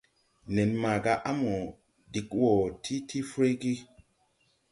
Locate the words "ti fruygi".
3.09-3.73